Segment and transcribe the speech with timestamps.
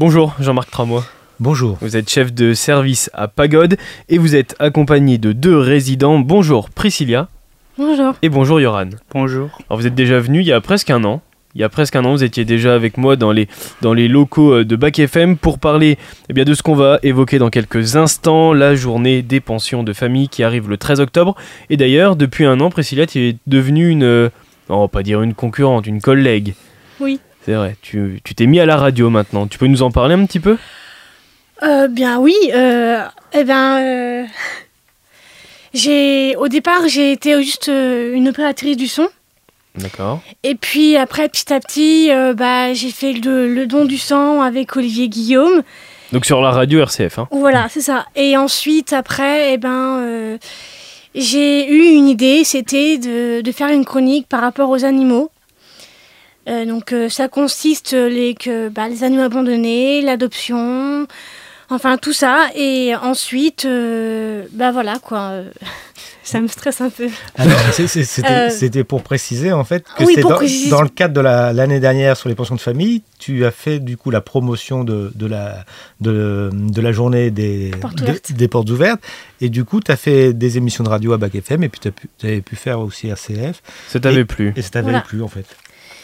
[0.00, 1.04] Bonjour Jean-Marc Tramois.
[1.40, 1.76] Bonjour.
[1.82, 3.76] Vous êtes chef de service à Pagode
[4.08, 6.18] et vous êtes accompagné de deux résidents.
[6.18, 7.28] Bonjour Priscilla.
[7.76, 8.14] Bonjour.
[8.22, 8.88] Et bonjour Yoran.
[9.12, 9.50] Bonjour.
[9.68, 11.20] Alors vous êtes déjà venu il y a presque un an.
[11.54, 13.46] Il y a presque un an, vous étiez déjà avec moi dans les,
[13.82, 15.98] dans les locaux euh, de Bac FM pour parler
[16.30, 19.92] eh bien, de ce qu'on va évoquer dans quelques instants, la journée des pensions de
[19.92, 21.36] famille qui arrive le 13 octobre.
[21.68, 24.04] Et d'ailleurs, depuis un an, Priscilla, tu es devenue une...
[24.04, 24.30] euh,
[24.70, 26.54] On va pas dire une concurrente, une collègue.
[27.00, 27.20] Oui.
[27.44, 29.46] C'est vrai, tu tu t'es mis à la radio maintenant.
[29.46, 30.58] Tu peux nous en parler un petit peu?
[31.62, 32.34] Euh, bien oui.
[32.54, 34.24] Euh, eh ben, euh,
[35.74, 39.08] j'ai au départ j'ai été juste euh, une opératrice du son.
[39.76, 40.20] D'accord.
[40.42, 44.76] Et puis après petit à petit, bah j'ai fait le, le don du sang avec
[44.76, 45.62] Olivier Guillaume.
[46.12, 47.20] Donc sur la radio RCF.
[47.20, 47.28] Hein.
[47.30, 48.04] Voilà, c'est ça.
[48.16, 50.38] Et ensuite après, eh ben,
[51.14, 55.30] j'ai eu une idée, c'était de, de faire une chronique par rapport aux animaux.
[56.50, 61.06] Euh, donc euh, ça consiste euh, les que bah, les animaux abandonnés, l'adoption,
[61.68, 62.48] enfin tout ça.
[62.56, 65.42] Et ensuite, euh, bah voilà quoi.
[66.24, 67.08] ça me stresse un peu.
[68.50, 70.70] C'était pour préciser en fait que oui, c'est dans, préciser.
[70.70, 73.78] dans le cadre de la- l'année dernière sur les pensions de famille, tu as fait
[73.80, 75.64] du coup la promotion de, de la,
[76.00, 79.00] de, de la journée des Portes des- portes ouvertes
[79.40, 81.80] et du coup tu as fait des émissions de radio à Bac FM et puis
[81.80, 84.52] tu avais pu faire aussi RCF Ça t'avait plu.
[84.56, 85.00] et ça t'avait Voilà.
[85.00, 85.46] plu en fait.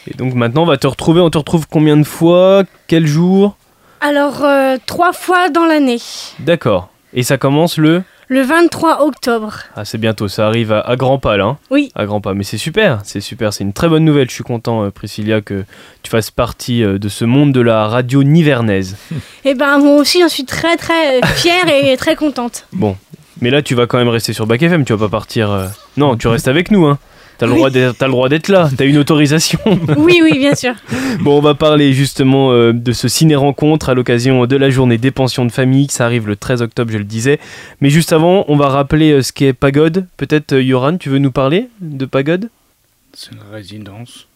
[0.09, 1.21] Et donc maintenant, on va te retrouver.
[1.21, 2.63] On te retrouve combien de fois?
[2.87, 3.55] Quel jour?
[4.01, 5.99] Alors euh, trois fois dans l'année.
[6.39, 6.89] D'accord.
[7.13, 8.03] Et ça commence le?
[8.29, 9.53] Le 23 octobre.
[9.77, 11.45] Ah, c'est bientôt, ça arrive à, à grands pas là.
[11.45, 11.57] hein?
[11.71, 11.93] Oui.
[11.95, 14.27] À grands pas, mais c'est super, c'est super, c'est une très bonne nouvelle.
[14.29, 15.63] Je suis content, euh, Priscilla, que
[16.03, 18.97] tu fasses partie euh, de ce monde de la radio nivernaise.
[19.45, 22.67] Et ben moi aussi, j'en suis très très fière et très contente.
[22.73, 22.97] Bon,
[23.39, 25.49] mais là, tu vas quand même rester sur Bac FM, tu vas pas partir.
[25.49, 26.99] euh, Non, tu restes avec nous, hein.
[27.37, 27.57] T'as le, Oui.
[27.59, 29.59] droit d'être- t'as le droit d'être là, t'as une autorisation.
[29.97, 30.73] Oui, oui, bien sûr.
[31.21, 35.11] bon, on va parler justement euh, de ce ciné-rencontre à l'occasion de la journée des
[35.11, 35.87] pensions de famille.
[35.91, 37.39] Ça arrive le 13 octobre, je le disais.
[37.81, 40.07] Mais juste avant, on va rappeler euh, ce qu'est Pagode.
[40.17, 42.49] Peut-être, euh, Yoran, tu veux nous parler de Pagode?
[43.13, 44.27] C'est une résidence.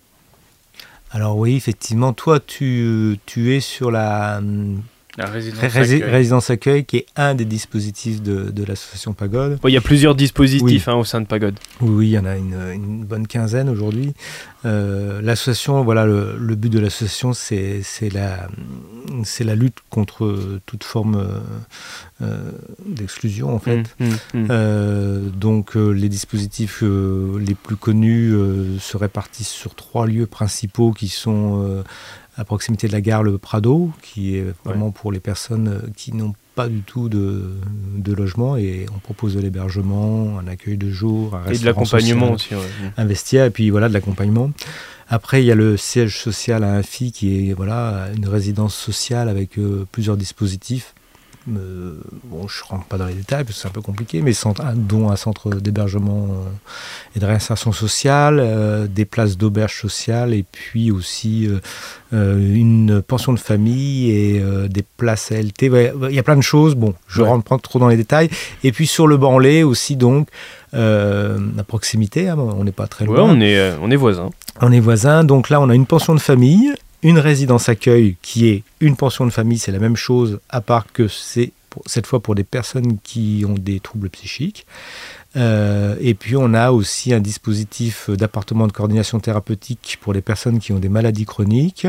[1.13, 4.81] Alors oui effectivement toi tu, tu es sur la hum,
[5.17, 5.59] La résidence.
[5.61, 6.03] rési- accueil.
[6.09, 9.59] résidence accueil qui est un des dispositifs de, de l'association Pagode.
[9.61, 11.59] Bon, Il y a plusieurs dispositifs hein, au sein de Pagode.
[11.81, 14.13] Oui, oui, il y en a une, une bonne quinzaine aujourd'hui.
[14.63, 17.81] Euh, l'association, voilà, le, le but de l'association, c'est
[18.13, 21.39] la, lutte contre toute forme euh,
[22.21, 22.51] euh,
[22.85, 23.83] d'exclusion, en fait.
[23.99, 24.47] Mm, mm, mm.
[24.49, 30.91] Euh, donc, les dispositifs euh, les plus connus euh, se répartissent sur trois lieux principaux
[30.91, 31.83] qui sont euh,
[32.41, 36.11] à proximité de la gare Le Prado, qui est vraiment pour les personnes euh, qui
[36.13, 37.51] n'ont pas du tout de,
[37.95, 42.31] de logement et on propose de l'hébergement, un accueil de jour, un Et de l'accompagnement
[42.33, 42.55] aussi.
[42.55, 42.61] ouais.
[42.61, 42.91] Mm.
[42.97, 44.49] un vestiaire et puis voilà de l'accompagnement.
[45.07, 49.29] Après, il y a le siège social à Infi qui est voilà une résidence sociale
[49.29, 50.95] avec euh, plusieurs dispositifs.
[51.49, 54.31] Euh, bon, je rentre pas dans les détails parce que c'est un peu compliqué, mais
[54.31, 60.35] centre- dont un centre d'hébergement euh, et de réinsertion sociale, euh, des places d'auberge sociale
[60.35, 61.59] et puis aussi euh,
[62.13, 65.69] euh, une pension de famille et euh, des places ALT.
[65.71, 66.75] Ouais, Il y a plein de choses.
[66.75, 67.27] Bon, je Ouais.
[67.27, 68.29] rentre pas trop dans les détails.
[68.63, 70.27] Et puis sur le banlé aussi donc
[70.75, 73.29] euh, à proximité, hein, on n'est pas très Ouais, loin.
[73.31, 74.29] on est, euh, on est voisins.
[74.61, 76.71] On est voisins, donc là on a une pension de famille,
[77.03, 80.91] une résidence accueil qui est une pension de famille, c'est la même chose, à part
[80.91, 81.51] que c'est
[81.85, 84.65] cette fois pour des personnes qui ont des troubles psychiques.
[85.37, 90.59] Euh, et puis on a aussi un dispositif d'appartement de coordination thérapeutique pour les personnes
[90.59, 91.87] qui ont des maladies chroniques.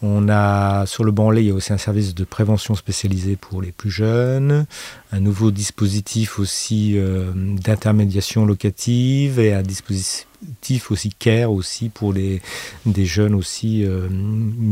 [0.00, 3.60] On a sur le banlieue, il y a aussi un service de prévention spécialisé pour
[3.62, 4.64] les plus jeunes,
[5.10, 12.40] un nouveau dispositif aussi euh, d'intermédiation locative et un dispositif aussi care aussi pour les
[12.86, 14.08] des jeunes aussi euh,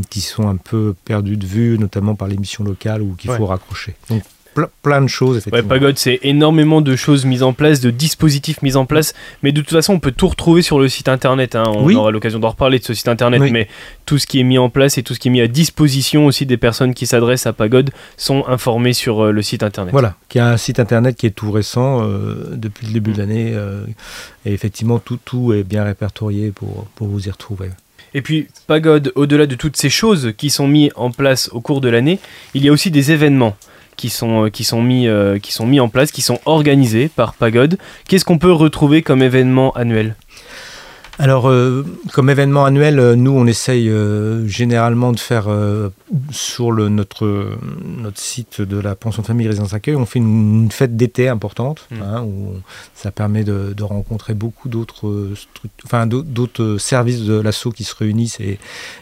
[0.09, 3.37] qui sont un peu perdus de vue, notamment par les missions locales ou qu'il Ouais.
[3.37, 3.95] faut raccrocher.
[4.09, 4.23] Donc
[4.57, 5.61] ple- plein de choses Ouais.
[5.61, 9.13] Pagode, c'est énormément de choses mises en place, de dispositifs mis en place.
[9.43, 11.55] Mais de toute façon, on peut tout retrouver sur le site internet.
[11.55, 11.63] hein.
[11.67, 11.95] On Oui.
[11.95, 13.39] aura l'occasion d'en reparler de ce site internet.
[13.41, 13.51] Oui.
[13.51, 13.67] Mais
[14.05, 16.25] tout ce qui est mis en place et tout ce qui est mis à disposition
[16.25, 19.91] aussi des personnes qui s'adressent à Pagode sont informés sur euh, le site internet.
[19.91, 23.17] Voilà, qui a un site internet qui est tout récent euh, depuis le début de
[23.19, 23.51] l'année.
[23.53, 23.85] euh,
[24.45, 27.69] et effectivement, tout, tout est bien répertorié pour, pour vous y retrouver.
[28.13, 31.81] Et puis, Pagode, au-delà de toutes ces choses qui sont mises en place au cours
[31.81, 32.19] de l'année,
[32.53, 33.55] il y a aussi des événements
[33.97, 37.77] qui sont, euh, qui sont, mis, euh, mis en place, qui sont organisés par Pagode.
[38.07, 40.15] Qu'est-ce qu'on peut retrouver comme événement annuel?
[41.19, 41.83] Alors, euh,
[42.13, 45.47] comme événement annuel, euh, nous, on essaye euh, généralement de faire
[46.31, 47.57] sur le, notre,
[47.97, 51.87] notre site de la pension de famille résidence accueil, on fait une, fête d'été importante,
[51.89, 52.01] Mm.
[52.03, 52.53] hein, où
[52.93, 55.29] ça permet de, de rencontrer beaucoup d'autres
[55.85, 56.07] enfin,
[56.77, 58.59] services de l'assaut qui se réunissent et,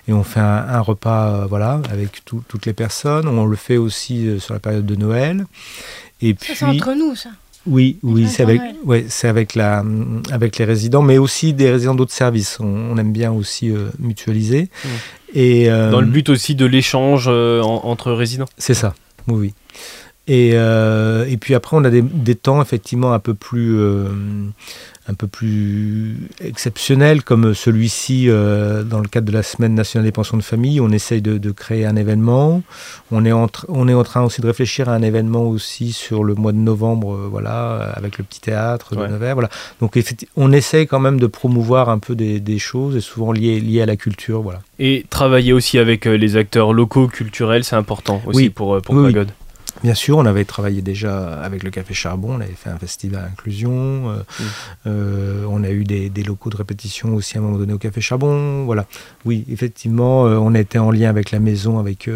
[0.08, 3.28] et on fait un, un repas euh, voilà, avec tout- toutes les personnes.
[3.28, 5.46] On le fait aussi sur la période de Noël.
[6.22, 7.30] Et Ça, puis, c'est entre nous, ça.
[7.68, 9.84] Oui, oui, c'est avec, ouais, c'est avec la,
[10.32, 12.58] avec les résidents, mais aussi des résidents d'autres services.
[12.60, 14.70] On, on aime bien aussi euh, mutualiser.
[14.84, 14.88] Mm.
[15.34, 18.46] Et euh, Dans le but aussi de l'échange euh, en- entre résidents.
[18.58, 18.94] c'est ça.
[19.28, 19.54] Oui, oui.
[20.28, 24.08] Et, euh, et puis après, on a des, des temps effectivement un peu plus, euh,
[25.08, 30.12] un peu plus exceptionnels, comme celui-ci euh, dans le cadre de la Semaine nationale des
[30.12, 30.82] pensions de famille.
[30.82, 32.64] On essaye de, de créer un événement.
[33.12, 36.24] On est, en on est en train aussi de réfléchir à un événement aussi sur
[36.24, 39.10] le mois de novembre, voilà, avec le petit théâtre de Ouais.
[39.10, 39.36] Nevers.
[39.36, 39.50] Voilà.
[39.80, 39.96] Donc
[40.36, 43.82] on essaye quand même de promouvoir un peu des, des choses, et souvent liées, liées
[43.84, 44.42] à la culture.
[44.42, 44.62] Voilà.
[44.80, 48.50] Et travailler aussi avec les acteurs locaux, culturels, c'est important aussi Oui.
[48.50, 49.26] pour, pour Oui, oui.
[49.86, 53.24] Bien sûr, on avait travaillé déjà avec le Café Charbon, on avait fait un festival
[53.24, 54.44] à inclusion, euh, Mm.
[54.88, 57.78] euh, on a eu des, des locaux de répétition aussi à un moment donné au
[57.78, 58.66] Café Charbon.
[58.66, 58.88] Voilà.
[59.26, 62.10] Oui, effectivement, euh, on été en lien avec la maison, avec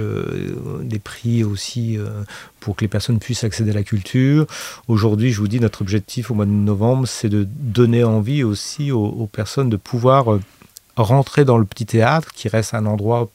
[0.81, 2.00] des prix aussi
[2.60, 4.48] pour que les personnes puissent accéder à la culture.
[4.88, 8.92] Aujourd'hui, je vous dis, notre objectif au mois de novembre, c'est de donner envie aussi
[8.92, 10.39] aux, aux personnes de pouvoir
[10.95, 13.30] rentrer dans le petit théâtre, qui reste un endroit.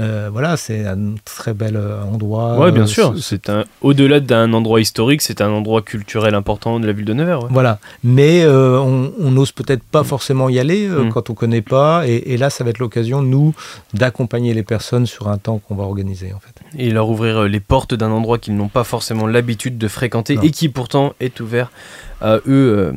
[0.00, 2.58] Euh, voilà, c'est un très bel euh, endroit.
[2.58, 3.14] Ouais, bien Euh, sûr.
[3.20, 7.14] c'est- un au-delà d'un endroit historique, c'est un endroit culturel important de la ville de
[7.14, 7.42] Nevers.
[7.42, 7.48] ouais.
[7.50, 11.12] Voilà, mais euh, on n'ose peut-être pas forcément y aller euh, Mm.
[11.12, 13.54] quand on connaît pas, et, et là, ça va être l'occasion, nous,
[13.94, 16.54] d'accompagner les personnes sur un temps qu'on va organiser, en fait.
[16.78, 20.42] Et leur ouvrir les portes d'un endroit qu'ils n'ont pas forcément l'habitude de fréquenter Non.
[20.42, 21.70] et qui pourtant est ouvert
[22.20, 22.94] à eux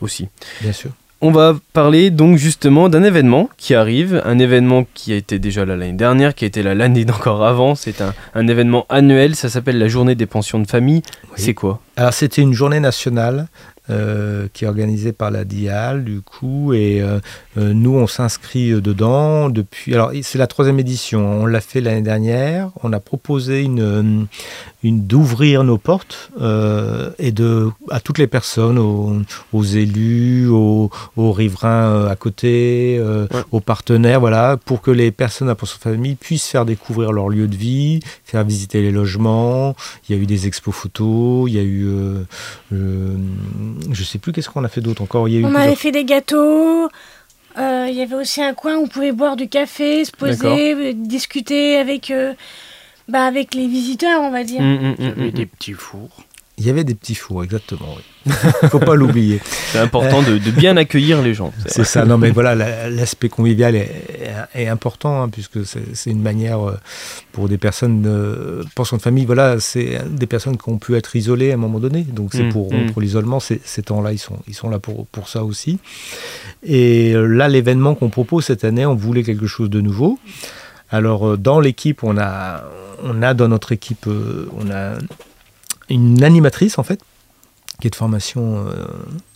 [0.00, 0.28] aussi.
[0.62, 0.90] Bien sûr.
[1.22, 5.64] On va parler donc justement d'un événement qui arrive, un événement qui a été déjà
[5.64, 7.74] là l'année dernière, qui a été là l'année d'encore avant.
[7.74, 11.00] C'est un, un événement annuel, ça s'appelle la journée des pensions de famille.
[11.36, 11.80] C'est quoi?
[11.96, 13.46] Alors, c'était une journée nationale
[13.90, 17.20] euh, qui est organisée par la DIAL, du coup, et euh,
[17.58, 19.94] euh, nous, on s'inscrit dedans depuis.
[19.94, 21.42] Alors, c'est la troisième édition.
[21.42, 22.70] On l'a fait l'année dernière.
[22.82, 24.26] On a proposé une,
[24.82, 29.12] une d'ouvrir nos portes euh, et de à toutes les personnes, aux,
[29.52, 33.42] aux élus, aux, aux riverains à côté, Ouais.
[33.50, 37.48] aux partenaires, voilà, pour que les personnes à pension famille puissent faire découvrir leur lieu
[37.48, 39.74] de vie, faire visiter les logements.
[40.08, 41.86] Il y a eu des expos photos, il y a eu,
[43.92, 45.28] je sais plus qu'est-ce qu'on a fait d'autre encore?
[45.28, 46.88] Il y a eu On plusieurs- avait fait des gâteaux.
[47.58, 50.74] euh, Il y avait aussi un coin où on pouvait boire du café, se poser,
[50.74, 52.34] euh, discuter avec, euh,
[53.08, 54.60] bah, avec les visiteurs, on va dire.
[54.60, 56.24] Hum, hum, Il y avait hum, des petits fours.
[56.58, 57.94] Il y avait des petits fours, exactement.
[57.96, 58.32] Oui.
[58.70, 59.40] Faut pas l'oublier.
[59.44, 61.52] C'est important de, de bien accueillir les gens.
[61.66, 62.06] c'est ça.
[62.06, 63.90] Non, mais voilà, la- l'aspect convivial est,
[64.54, 66.78] est- est important hein, puisque c'est une manière euh,
[67.32, 69.26] pour des personnes de pension de famille.
[69.26, 72.02] Voilà, c'est des personnes qui ont pu être isolées à un moment donné.
[72.04, 72.76] Donc c'est Mm, pour mm.
[72.76, 73.38] rompre l'isolement.
[73.38, 75.78] Ces, temps-là, ils sont, ils sont là pour, pour ça aussi.
[76.64, 80.18] Et euh, là, l'événement qu'on propose cette année, on voulait quelque chose de nouveau.
[80.90, 82.64] Alors euh, dans l'équipe, on a,
[83.02, 84.94] on a dans notre équipe, on a
[85.88, 87.00] une animatrice en fait
[87.80, 88.86] qui est de formation euh,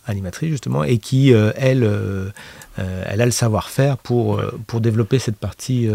[0.07, 2.29] animatrice justement et qui euh, elle euh,
[2.77, 5.87] elle a le savoir-faire pour pour développer cette partie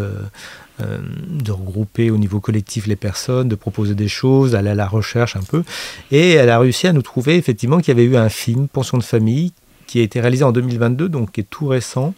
[0.79, 5.35] de regrouper au niveau collectif les personnes, de proposer des choses, aller à la recherche
[5.37, 5.65] un peu.
[6.13, 8.99] Et elle a réussi à nous trouver effectivement qu'il y avait eu un film, Pension
[8.99, 9.53] de famille,
[9.87, 12.15] qui a été réalisé en 2022, donc qui est tout récent,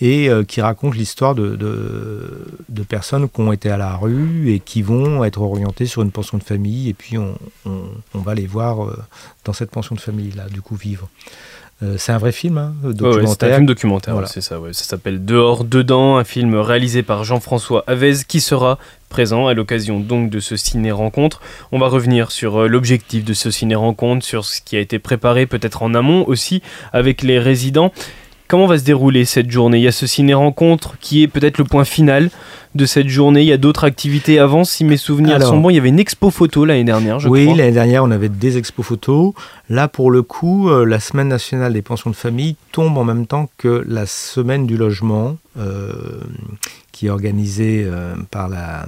[0.00, 1.58] et euh, qui raconte l'histoire de,
[2.88, 6.38] personnes qui ont été à la rue et qui vont être orientées sur une pension
[6.38, 8.96] de famille, et puis on va les voir euh,
[9.44, 11.08] dans cette pension de famille-là, du coup vivre.
[11.82, 13.52] Euh, c'est un vrai film, hein, ouais, c'est documentaire.
[13.52, 14.26] un film documentaire, Voilà.
[14.28, 14.58] c'est ça.
[14.58, 14.72] ouais.
[14.72, 20.00] Ça s'appelle Dehors, Dedans, un film réalisé par Jean-François Avez qui sera présent à l'occasion
[20.00, 21.40] donc de ce ciné-rencontre.
[21.70, 25.46] On va revenir sur euh, l'objectif de ce ciné-rencontre, sur ce qui a été préparé
[25.46, 27.92] peut-être en amont aussi avec les résidents.
[28.48, 29.76] Comment va se dérouler cette journée?
[29.78, 32.30] Il y a ce ciné-rencontre qui est peut-être le point final
[32.74, 33.42] de cette journée.
[33.42, 35.68] Il y a d'autres activités avant, si mes souvenirs Alors- sont bons.
[35.68, 37.56] Il y avait une expo photo l'année dernière, je oui, crois.
[37.58, 39.34] l'année dernière, on avait des expos photos.
[39.68, 43.26] Là, pour le coup, euh, la semaine nationale des pensions de famille tombe en même
[43.26, 45.92] temps que la semaine du logement, euh,
[46.92, 48.86] qui est organisée euh, par la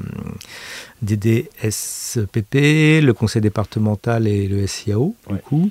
[1.02, 5.40] DDSPP, le conseil départemental et le SIAO, du Ouais.
[5.44, 5.70] coup.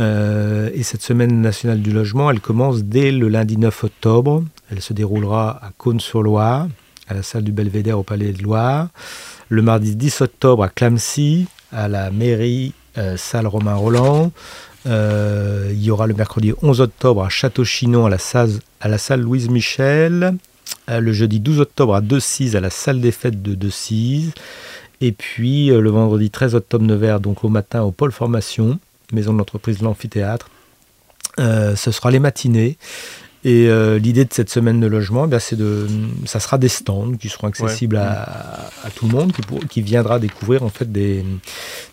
[0.00, 4.42] Euh, et cette semaine nationale du logement, elle commence dès le lundi 9 octobre.
[4.70, 6.68] Elle se déroulera à Cône-sur-Loire,
[7.06, 8.88] à la salle du Belvédère au Palais de Loire.
[9.48, 14.32] Le mardi 10 octobre à Clamcy, à la mairie euh, salle Romain Roland.
[14.86, 18.08] Euh, il y aura le mercredi 11 octobre à Château-Chinon à
[18.88, 20.36] la salle, Louise Michel.
[20.88, 24.32] Le jeudi 12 octobre à Decize à la salle des fêtes de Decize.
[25.00, 28.78] Et puis le vendredi 13 octobre Nevers, donc au matin au pôle formation,
[29.12, 30.50] maison de l'entreprise L'Amphithéâtre.
[31.38, 32.76] Euh, ce sera les matinées.
[33.42, 35.86] Et euh, l'idée de cette semaine de logement, eh c'est de,
[36.26, 39.80] ça sera des stands qui seront accessibles à, à tout le monde, qui, pour- qui
[39.80, 41.24] viendra découvrir en fait des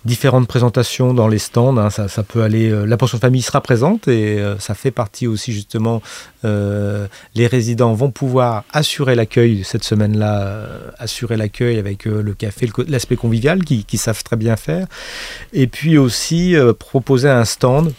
[0.04, 1.78] différentes présentations dans les stands.
[1.78, 1.90] hein.
[1.90, 5.26] Ça, ça peut aller, euh, la pension famille sera présente et euh, ça fait partie
[5.26, 6.02] aussi justement.
[6.44, 10.66] euh, les résidents vont pouvoir assurer l'accueil cette semaine-là,
[11.00, 14.88] assurer l'accueil avec le café, l'aspect convivial qui, qui savent très bien faire,
[15.54, 17.94] et puis aussi proposer un stand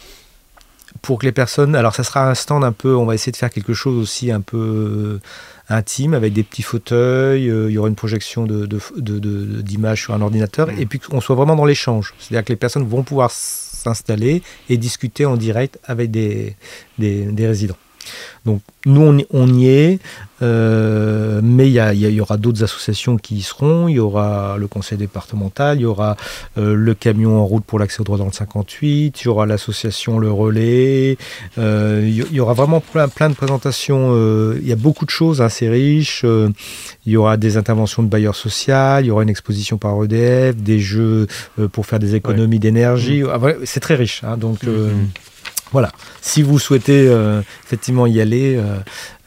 [1.03, 1.75] pour que les personnes.
[1.75, 2.95] Alors, ça sera un stand un peu.
[2.95, 5.21] On va essayer de faire quelque chose aussi un peu euh,
[5.69, 7.49] intime avec des petits fauteuils.
[7.51, 10.87] euh, il y aura une projection de, de- de- de- d'images sur un ordinateur et
[10.87, 12.15] puis qu'on soit vraiment dans l'échange.
[12.19, 16.57] C'est-à-dire que les personnes vont pouvoir s'installer et discuter en direct avec des,
[16.99, 17.77] des, des résidents.
[18.45, 19.99] Donc, nous, on y, on y est,
[20.41, 23.89] euh, mais il y, aura d'autres associations qui y seront.
[23.89, 26.17] Il y aura le conseil départemental, il y aura
[26.57, 29.47] euh, le camion en route pour l'accès au droit dans le 58, il y aura
[29.47, 31.19] l'association Le Relais,
[31.59, 34.15] euh, il y, aura vraiment plein, plein de présentations.
[34.55, 36.23] il y a beaucoup de choses, hein, c'est riche.
[36.25, 36.49] euh,
[37.07, 40.57] il y aura des interventions de bailleurs sociaux, il y aura une exposition par EDF,
[40.57, 41.27] des jeux
[41.73, 43.23] pour faire des économies d'énergie.
[43.31, 44.23] Ah, ouais, c'est très riche.
[44.25, 45.09] hein, donc euh, Mhm.
[45.73, 48.79] Voilà, si vous souhaitez euh, effectivement y aller, euh,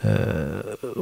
[0.05, 0.61] euh,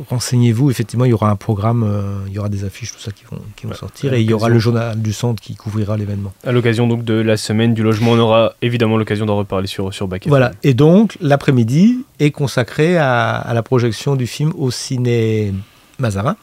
[0.10, 0.70] renseignez-vous.
[0.70, 1.90] Effectivement, il y aura un programme,
[2.28, 4.30] il y aura des affiches, tout ça qui vont, qui vont Ouais, sortir, et il
[4.30, 6.34] y aura le journal du centre qui couvrira l'événement.
[6.46, 9.94] À l'occasion donc de la semaine du logement, on aura évidemment l'occasion d'en reparler sur,
[9.94, 10.26] sur Bac.
[10.28, 15.54] Voilà, et donc l'après-midi est consacré à, à la projection du film au ciné
[16.00, 16.36] Mazarin,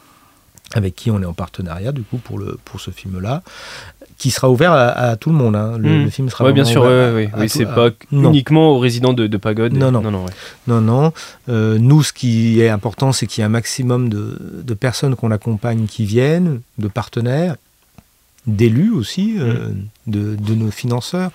[0.74, 3.42] avec qui on est en partenariat du coup pour, le, pour ce film-là,
[4.18, 5.56] qui sera ouvert à, à tout le monde.
[5.56, 5.76] hein.
[5.78, 6.04] Le, Mhm.
[6.04, 8.70] le film sera Ouais, bien sûr, ouvert ouais, à- ouais, à oui, c'est pas uniquement
[8.70, 9.72] aux résidents de, de Pagode.
[9.74, 10.00] Non, non.
[10.00, 10.30] non, non, ouais.
[10.66, 11.12] Non, non.
[11.48, 15.16] Euh, nous, ce qui est important, c'est qu'il y ait un maximum de, de personnes
[15.16, 17.56] qu'on accompagne qui viennent, de partenaires,
[18.46, 19.70] d'élus aussi, euh,
[20.06, 21.30] de, de nos financeurs,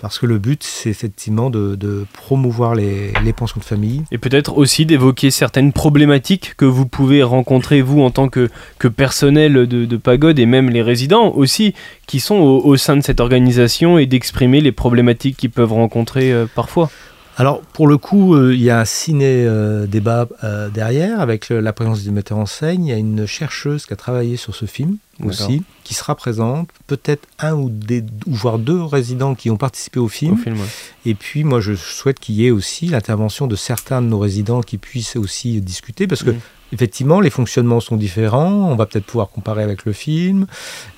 [0.00, 4.02] parce que le but, c'est effectivement de, de promouvoir les, les pensions de famille.
[4.12, 8.48] Et peut-être aussi d'évoquer certaines problématiques que vous pouvez rencontrer, vous, en tant que,
[8.78, 11.74] que personnel de, de Pagode et même les résidents aussi,
[12.06, 16.32] qui sont au, au sein de cette organisation et d'exprimer les problématiques qu'ils peuvent rencontrer
[16.32, 16.90] euh, parfois.
[17.40, 22.02] Alors, pour le coup, euh, il y a un ciné-débat euh, derrière, avec la présence
[22.02, 22.84] du metteur en scène.
[22.84, 26.68] Il y a une chercheuse qui a travaillé sur ce film aussi, qui sera présente.
[26.88, 30.32] Peut-être un ou, des, ou voire deux résidents qui ont participé au film.
[30.34, 30.66] Au film, ouais.
[31.06, 34.60] Et puis, moi, je souhaite qu'il y ait aussi l'intervention de certains de nos résidents
[34.60, 36.34] qui puissent aussi discuter, parce que,
[36.72, 38.68] effectivement, les fonctionnements sont différents.
[38.68, 40.48] On va peut-être pouvoir comparer avec le film.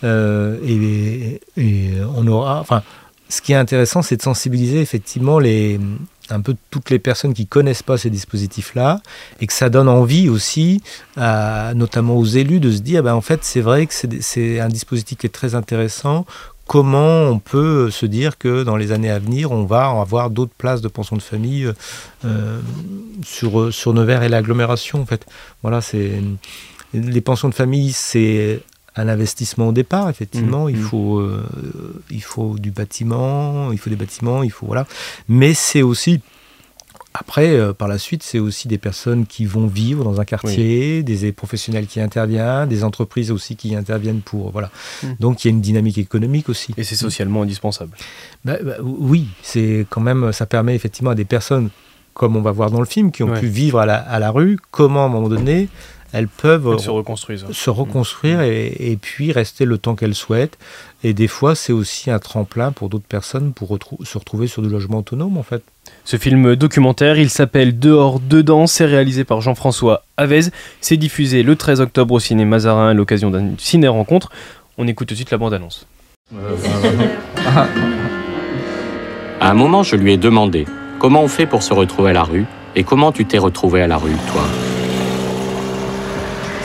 [0.04, 2.60] euh, et, et on aura.
[2.60, 2.82] Enfin,
[3.28, 5.78] ce qui est intéressant, c'est de sensibiliser, effectivement, les
[6.32, 9.00] un peu toutes les personnes qui connaissent pas ces dispositifs-là
[9.40, 10.82] et que ça donne envie aussi,
[11.16, 15.18] notamment aux élus, de se dire, ben, en fait, c'est vrai que c'est un dispositif
[15.18, 16.26] qui est très intéressant
[16.70, 20.54] comment on peut se dire que dans les années à venir, on va avoir d'autres
[20.56, 21.68] places de pension de famille
[22.24, 22.60] euh,
[23.24, 25.00] sur, sur Nevers et l'agglomération.
[25.00, 25.26] En fait,
[25.62, 26.22] voilà, c'est
[26.94, 28.62] les pensions de famille, c'est
[29.00, 30.08] un investissement au départ.
[30.08, 30.82] Effectivement, Mmh, il mmh.
[30.82, 31.44] faut euh,
[32.10, 34.86] il faut du bâtiment, il faut des bâtiments, il faut voilà.
[35.28, 36.20] Mais c'est aussi
[37.12, 41.02] après, euh, par la suite, c'est aussi des personnes qui vont vivre dans un quartier,
[41.02, 44.70] des professionnels qui interviennent, des entreprises aussi qui interviennent pour voilà.
[45.02, 45.06] Mm.
[45.18, 46.72] Donc il y a une dynamique économique aussi.
[46.76, 47.96] Et c'est socialement indispensable.
[48.44, 51.70] Bah, bah, oui, c'est quand même, ça permet effectivement à des personnes,
[52.14, 53.40] comme on va voir dans le film, qui ont Ouais.
[53.40, 55.68] pu vivre à la, à la rue, comment à un moment donné,
[56.12, 57.44] elles peuvent Elles se reconstruisent.
[57.44, 57.52] ouais.
[57.52, 60.58] se reconstruire et, et puis rester le temps qu'elles souhaitent.
[61.04, 64.68] Et des fois, c'est aussi un tremplin pour d'autres personnes pour se retrouver sur du
[64.68, 65.62] logement autonome, en fait.
[66.04, 70.40] Ce film documentaire, il s'appelle Dehors, dedans, c'est réalisé par Jean-François Avez.
[70.80, 74.30] C'est diffusé le 13 octobre au ciné Mazarin à l'occasion d'un ciné-rencontre.
[74.78, 75.86] On écoute tout de suite la bande-annonce.
[79.40, 80.66] À un moment, je lui ai demandé
[80.98, 82.44] comment on fait pour se retrouver à la rue
[82.76, 84.42] et comment tu t'es retrouvé à la rue, toi?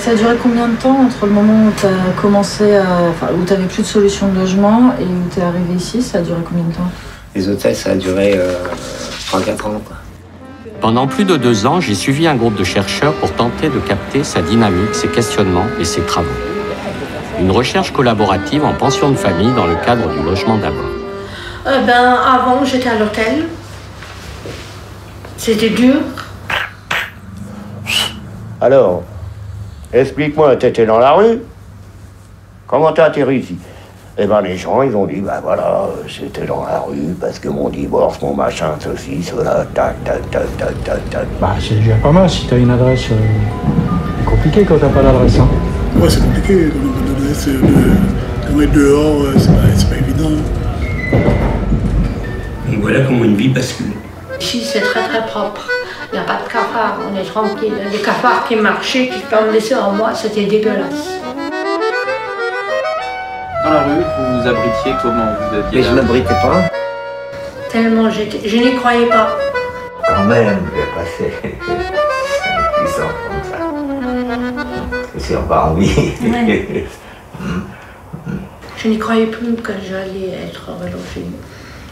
[0.05, 3.09] Ça a duré combien de temps entre le moment où tu as commencé à.
[3.09, 5.99] Enfin, où tu n'avais plus de solution de logement et où tu es arrivé ici
[5.99, 6.91] Ça a duré combien de temps?
[7.33, 8.53] Les hôtels, ça a duré euh,
[9.31, 9.81] 3-4 ans.
[9.83, 9.97] Quoi.
[10.79, 14.23] Pendant plus de deux ans, j'ai suivi un groupe de chercheurs pour tenter de capter
[14.23, 16.29] sa dynamique, ses questionnements et ses travaux.
[17.39, 20.85] Une recherche collaborative en pension de famille dans le cadre du logement d'abord.
[21.65, 23.47] Euh, ben, avant, j'étais à l'hôtel.
[25.37, 25.95] C'était dur.
[28.61, 29.01] Alors,
[29.99, 31.39] explique-moi, t'étais dans la rue
[32.67, 33.57] Comment t'as atterri ici?
[34.17, 37.49] Et ben les gens, ils ont dit, bah voilà, c'était dans la rue, parce que
[37.49, 41.27] mon divorce, mon machin, ceci, cela, tac, tac, tac, tac, tac, tac.
[41.39, 43.09] Bah c'est déjà pas mal si t'as une adresse.
[43.11, 43.15] euh,
[44.19, 45.37] c'est compliqué quand t'as pas d'adresse.
[45.37, 45.47] Hein.
[45.99, 46.69] Ouais, c'est compliqué.
[46.71, 50.31] Quand d'adresse, de dehors, euh, c'est pas, c'est pas évident.
[52.71, 53.91] Et voilà comment une vie bascule.
[54.39, 55.67] Ici, c'est très très propre.
[56.15, 57.73] Il n'y a pas de cafards, on est tranquille.
[57.91, 61.19] Les cafards qui marchaient, qui tombaient sur moi, c'était dégueulasse.
[63.65, 65.25] Dans la rue, vous vous abritiez comment?
[65.25, 66.71] Vous aviez Mais je m'abritais pas.
[67.69, 68.47] Tellement j'étais.
[68.47, 69.27] Je n'y croyais pas.
[70.07, 71.33] Quand même, j'ai passé
[72.95, 73.57] 5 ans comme ça.
[75.15, 76.13] Je suis encore en vie.
[76.23, 76.85] Ouais.
[78.77, 81.25] Je n'y croyais plus que j'allais être relogée.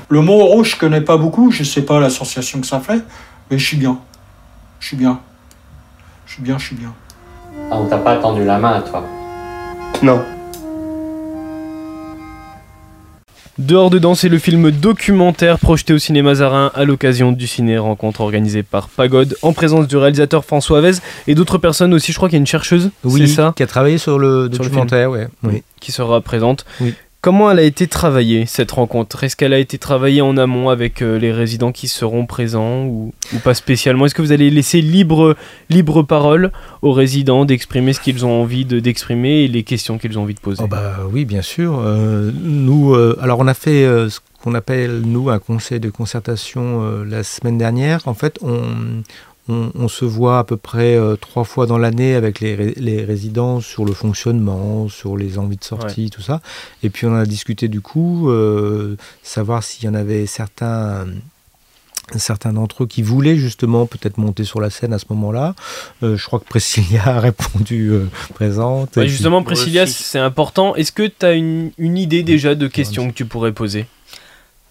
[0.07, 3.01] Le mot rouge, je connais pas beaucoup, je sais pas l'association que ça fait,
[3.49, 3.99] mais je suis bien.
[4.83, 5.17] Je suis bien.
[6.25, 6.93] Je suis bien, je suis bien.
[7.71, 9.01] Ah, on t'a pas tendu la main à toi.
[10.01, 10.21] Non.
[13.57, 18.19] Dehors dedans, c'est le film documentaire projeté au cinéma Zarin à l'occasion du ciné rencontre
[18.19, 20.91] organisée par Pagode en présence du réalisateur François Avez
[21.27, 22.11] et d'autres personnes aussi.
[22.11, 24.49] Je crois qu'il y a une chercheuse, Oui, c'est ça, qui a travaillé sur le
[24.51, 25.29] Sur le documentaire, ouais.
[25.43, 25.63] Oui.
[25.79, 26.65] qui sera présente.
[26.81, 26.93] Oui.
[27.23, 29.23] Comment elle a été travaillée cette rencontre?
[29.23, 33.13] Est-ce qu'elle a été travaillée en amont avec euh, les résidents qui seront présents ou,
[33.45, 34.05] pas spécialement?
[34.05, 35.37] Est-ce que vous allez laisser libre,
[36.03, 36.51] parole
[36.81, 40.33] aux résidents d'exprimer ce qu'ils ont envie de- d'exprimer et les questions qu'ils ont envie
[40.33, 40.61] de poser?
[40.65, 41.79] Oh bah oui, bien sûr.
[41.79, 42.29] Euh,
[42.93, 47.57] euh, alors on a fait ce qu'on appelle nous un conseil de concertation la semaine
[47.57, 48.05] dernière.
[48.05, 49.01] En fait, on,
[49.49, 52.73] on, on se voit à peu près euh, trois fois dans l'année avec les, ré-
[52.77, 56.41] les résidents sur le fonctionnement, sur les envies de sortie, tout ça.
[56.81, 61.05] Et puis on a discuté du coup, euh, savoir s'il y en avait certains
[62.17, 65.55] certains d'entre eux qui voulaient justement peut-être monter sur la scène à ce moment-là.
[66.03, 68.95] Euh, je crois que Priscilla a répondu euh, présente.
[68.97, 70.75] Ouais, Et puis- Justement, Priscilla, c'est important.
[70.75, 73.85] Est-ce que tu as une, une idée déjà de questions que tu pourrais poser?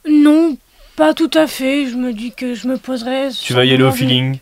[0.09, 0.57] Non,
[0.97, 1.87] pas tout à fait.
[1.87, 3.29] Je me dis que je me poserai.
[3.31, 4.39] Tu vas y aller au feeling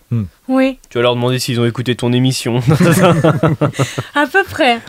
[0.49, 2.59] Oui, Tu vas leur demander s'ils ont écouté ton émission.
[4.15, 4.81] à peu près.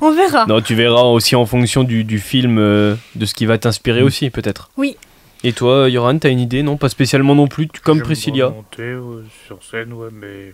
[0.00, 0.46] On verra.
[0.46, 4.02] non, tu verras aussi en fonction du, du film, euh, de ce qui va t'inspirer
[4.02, 4.70] aussi, peut-être.
[4.76, 4.96] Oui.
[5.44, 8.48] Et toi, Yoran, t'as une idée Non, pas spécialement non plus, comme J'aimerais Priscilla.
[8.50, 10.52] monter euh, sur scène, ouais, mais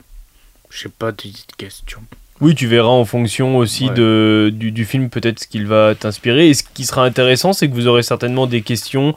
[0.68, 1.22] je sais pas de
[1.56, 2.00] questions.
[2.40, 3.94] Oui, tu verras en fonction aussi Ouais.
[3.94, 6.48] de, du, du film peut-être ce qu'il va t'inspirer.
[6.48, 9.14] Et ce qui sera intéressant, c'est que vous aurez certainement des questions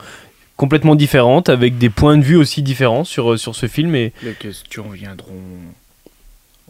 [0.57, 4.33] complètement différentes, avec des points de vue aussi différents sur, sur ce film et Les
[4.33, 5.33] questions viendront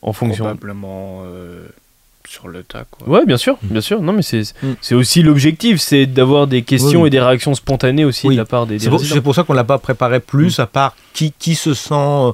[0.02, 0.46] en fonction.
[0.46, 1.68] probablement euh,
[2.28, 3.08] sur le tas, quoi.
[3.08, 4.02] Ouais, bien sûr, bien sûr.
[4.02, 4.74] Non, mais c'est Mm.
[4.82, 7.08] c'est aussi l'objectif, c'est d'avoir des questions Oui.
[7.08, 8.36] et des réactions spontanées aussi Oui.
[8.36, 9.16] de la part des, des C'est pour, résidents.
[9.16, 12.32] c'est pour ça qu'on l'a pas préparé plus, à part qui, qui se sent euh,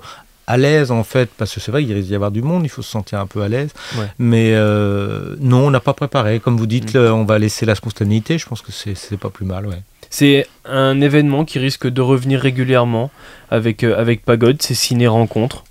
[0.47, 2.69] à l'aise en fait, parce que c'est vrai qu'il risque d'y avoir du monde, il
[2.69, 3.69] faut se sentir un peu à l'aise.
[3.97, 4.05] Ouais.
[4.19, 6.39] Mais euh, non, on n'a pas préparé.
[6.39, 7.11] Comme vous dites, Mm.
[7.13, 8.37] on va laisser la spontanéité.
[8.37, 9.81] Je pense que c'est c'est pas plus mal, ouais.
[10.09, 13.11] C'est un événement qui risque de revenir régulièrement
[13.51, 15.63] avec, euh, avec Pagode, c'est ciné-rencontres.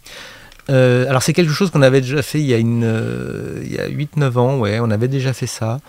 [0.70, 4.38] Euh, alors c'est quelque chose qu'on avait déjà fait il y a, euh, a 8-9
[4.38, 5.80] ans, ouais, on avait déjà fait ça.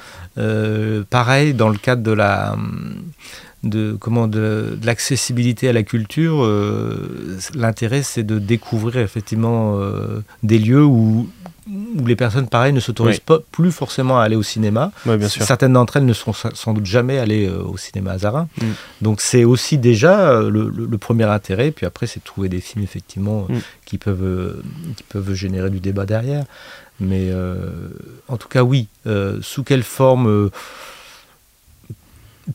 [1.09, 2.55] Pareil, dans le cadre de la
[3.63, 10.21] de comment de, de l'accessibilité à la culture, euh, l'intérêt c'est de découvrir effectivement euh,
[10.43, 11.29] des lieux où,
[11.67, 13.23] où les personnes pareil ne s'autorisent Oui.
[13.25, 14.91] pas plus forcément à aller au cinéma.
[15.05, 15.43] Ouais, bien sûr.
[15.43, 18.47] Certaines d'entre elles ne sont sa- sans doute jamais allées euh, au cinéma Azarin.
[18.61, 18.65] Mm.
[19.01, 21.71] Donc c'est aussi déjà le, le- le premier intérêt.
[21.71, 23.57] Puis après, c'est de trouver des films effectivement Mm.
[23.85, 24.61] qui, peuvent,
[24.95, 26.45] qui peuvent générer du débat derrière.
[27.01, 27.29] Mais
[28.27, 28.87] en tout cas, oui.
[29.41, 30.49] Sous quelle forme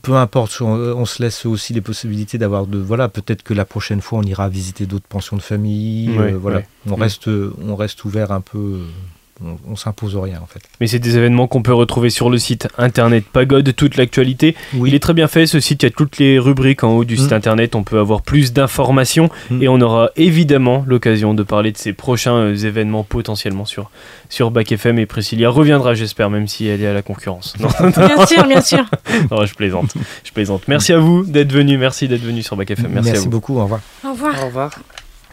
[0.03, 3.65] peu importe, on, on se laisse aussi les possibilités d'avoir de voilà peut-être que la
[3.65, 6.17] prochaine fois on ira visiter d'autres pensions de famille.
[6.19, 7.01] Euh, voilà, on Mm.
[7.03, 8.81] reste on reste ouvert un peu.
[9.43, 10.61] On, on s'impose rien en fait.
[10.81, 14.55] Mais c'est des événements qu'on peut retrouver sur le site internet Pagode, toute l'actualité.
[14.75, 14.91] Oui.
[14.91, 17.05] Il est très bien fait ce site, il y a toutes les rubriques en haut
[17.05, 17.19] du Mm.
[17.19, 19.63] site internet, on peut avoir plus d'informations Mm.
[19.63, 23.91] et on aura évidemment l'occasion de parler de ces prochains euh, événements potentiellement sur,
[24.29, 27.55] sur Bac FM et Priscilla reviendra j'espère même si elle est à la concurrence.
[27.59, 28.85] Non, Bien sûr, bien sûr.
[29.33, 30.63] non, je plaisante, je plaisante.
[30.69, 33.31] Merci à vous d'être venu, merci d'être venu sur Bac FM, merci, Merci, à vous.
[33.31, 33.59] beaucoup.
[33.59, 33.81] Au revoir.
[34.05, 34.43] Au revoir.
[34.43, 34.71] Au revoir.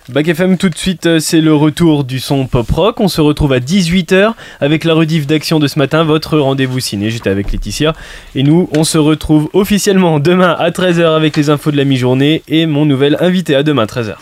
[0.10, 3.00] Bac FM tout de suite, euh, c'est le retour du son pop rock.
[3.00, 7.12] On se retrouve à 18h avec la rediff d'action de ce matin, votre rendez-vous ciné.
[7.12, 7.94] J'étais avec Laetitia.
[8.34, 12.42] Et nous, on se retrouve officiellement demain à 13h avec les infos de la mi-journée
[12.48, 14.16] et mon nouvel invité à demain 13h.